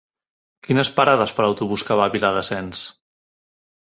Quines 0.67 0.89
parades 0.95 1.33
fa 1.39 1.45
l'autobús 1.45 1.83
que 1.89 1.97
va 1.99 2.07
a 2.09 2.13
Viladasens? 2.15 2.81